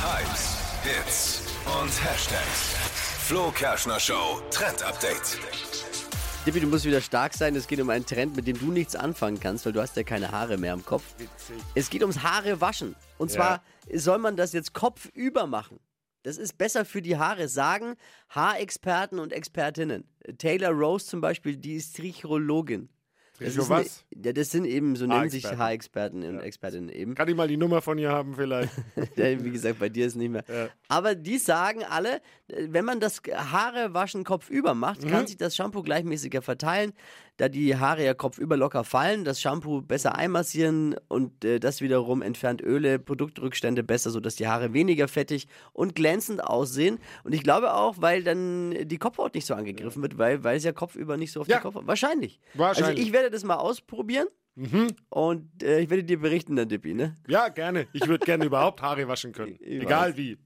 Hypes, 0.00 0.56
Hits 0.84 1.42
und 1.66 1.90
Hashtags. 2.04 2.76
Flo 3.26 3.50
Kerschner 3.50 3.98
Show 3.98 4.40
Trend 4.48 4.80
Update. 4.84 5.36
Dippi, 6.46 6.60
du 6.60 6.68
musst 6.68 6.84
wieder 6.84 7.00
stark 7.00 7.34
sein. 7.34 7.56
Es 7.56 7.66
geht 7.66 7.80
um 7.80 7.90
einen 7.90 8.06
Trend, 8.06 8.36
mit 8.36 8.46
dem 8.46 8.56
du 8.60 8.70
nichts 8.70 8.94
anfangen 8.94 9.40
kannst, 9.40 9.66
weil 9.66 9.72
du 9.72 9.82
hast 9.82 9.96
ja 9.96 10.04
keine 10.04 10.30
Haare 10.30 10.56
mehr 10.56 10.72
am 10.72 10.84
Kopf. 10.84 11.02
Es 11.74 11.90
geht 11.90 12.02
ums 12.02 12.22
Haare 12.22 12.60
waschen. 12.60 12.94
Und 13.18 13.32
zwar 13.32 13.60
soll 13.92 14.18
man 14.18 14.36
das 14.36 14.52
jetzt 14.52 14.72
kopfüber 14.72 15.48
machen. 15.48 15.80
Das 16.22 16.36
ist 16.36 16.56
besser 16.56 16.84
für 16.84 17.02
die 17.02 17.16
Haare, 17.16 17.48
sagen 17.48 17.96
Haarexperten 18.28 19.18
und 19.18 19.32
Expertinnen. 19.32 20.04
Taylor 20.38 20.70
Rose 20.70 21.06
zum 21.06 21.20
Beispiel, 21.20 21.56
die 21.56 21.74
ist 21.74 21.96
Trichologin. 21.96 22.88
Eine, 23.40 23.68
was? 23.68 24.04
ja, 24.24 24.32
das 24.32 24.50
sind 24.50 24.64
eben, 24.64 24.96
so 24.96 25.06
nennen 25.06 25.30
sich 25.30 25.44
Haarexperten. 25.46 26.22
Und 26.24 26.40
Expertinnen 26.40 26.88
eben. 26.88 27.14
Kann 27.14 27.28
ich 27.28 27.36
mal 27.36 27.48
die 27.48 27.56
Nummer 27.56 27.80
von 27.82 27.98
ihr 27.98 28.10
haben 28.10 28.34
vielleicht? 28.34 28.72
Ja, 29.16 29.44
Wie 29.44 29.50
gesagt, 29.50 29.78
bei 29.78 29.88
dir 29.88 30.06
ist 30.06 30.16
nicht 30.16 30.30
mehr. 30.30 30.44
Ja. 30.48 30.68
Aber 30.88 31.14
die 31.14 31.38
sagen 31.38 31.82
alle, 31.88 32.20
wenn 32.48 32.84
man 32.84 33.00
das 33.00 33.20
Haare 33.32 33.94
waschen 33.94 34.24
kopfüber 34.24 34.74
macht, 34.74 35.02
Mhm. 35.04 35.08
kann 35.10 35.26
sich 35.26 35.36
das 35.36 35.54
Shampoo 35.56 35.82
gleichmäßiger 35.82 36.42
verteilen, 36.42 36.92
da 37.36 37.48
die 37.48 37.76
Haare 37.76 38.04
ja 38.04 38.14
kopfüber 38.14 38.56
locker 38.56 38.82
fallen, 38.82 39.24
das 39.24 39.40
Shampoo 39.40 39.80
besser 39.80 40.16
einmassieren 40.16 40.96
und 41.06 41.44
äh, 41.44 41.60
das 41.60 41.80
wiederum 41.80 42.20
entfernt 42.20 42.60
Öle, 42.60 42.98
Produktrückstände 42.98 43.84
besser, 43.84 44.10
sodass 44.10 44.34
die 44.34 44.48
Haare 44.48 44.72
weniger 44.72 45.06
fettig 45.06 45.46
und 45.72 45.94
glänzend 45.94 46.42
aussehen. 46.42 46.98
Und 47.22 47.34
ich 47.34 47.44
glaube 47.44 47.74
auch, 47.74 47.96
weil 48.00 48.24
dann 48.24 48.74
die 48.88 48.98
Kopfhaut 48.98 49.34
nicht 49.36 49.46
so 49.46 49.54
angegriffen 49.54 50.02
wird, 50.02 50.18
weil, 50.18 50.42
weil 50.42 50.56
es 50.56 50.64
ja 50.64 50.72
kopfüber 50.72 51.16
nicht 51.16 51.30
so 51.30 51.42
auf 51.42 51.48
Ja. 51.48 51.58
die 51.58 51.62
Kopfhaut. 51.62 51.86
Wahrscheinlich. 51.86 52.40
Wahrscheinlich. 52.54 52.96
Also 52.96 53.02
ich 53.06 53.12
werde 53.12 53.27
das 53.30 53.44
mal 53.44 53.56
ausprobieren. 53.56 54.28
Und 55.08 55.62
äh, 55.62 55.80
ich 55.80 55.88
werde 55.90 56.02
dir 56.02 56.18
berichten 56.18 56.56
dann, 56.56 56.68
Dippi, 56.68 56.92
ne? 56.92 57.14
Ja, 57.28 57.48
gerne. 57.48 57.86
Ich 57.92 58.08
würde 58.08 58.24
gerne 58.24 58.44
überhaupt 58.44 58.82
Haare 58.82 59.06
waschen 59.06 59.32
können. 59.32 59.56
Ich 59.60 59.82
Egal 59.82 60.10
weiß. 60.10 60.16
wie. 60.16 60.36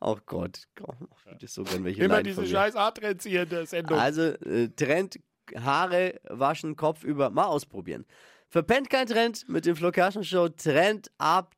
Oh 0.00 0.16
Gott. 0.24 0.62
Oh, 0.80 0.94
ich 1.18 1.26
würde 1.26 1.46
so 1.46 1.64
gerne 1.64 1.84
welche 1.84 2.04
Immer 2.04 2.22
diese 2.22 2.46
scheiß 2.46 2.74
Haartrends 2.74 3.26
hier 3.26 3.42
in 3.42 3.48
der 3.50 3.66
Sendung. 3.66 3.98
Also 3.98 4.22
äh, 4.22 4.68
Trend, 4.70 5.20
Haare 5.54 6.18
waschen, 6.24 6.76
Kopf 6.76 7.04
über, 7.04 7.28
mal 7.28 7.44
ausprobieren. 7.44 8.06
Verpennt 8.48 8.88
kein 8.88 9.06
Trend 9.06 9.46
mit 9.48 9.66
dem 9.66 9.76
Flo 9.76 9.90
Show 10.22 10.48
Trend 10.48 11.10
Update. 11.18 11.57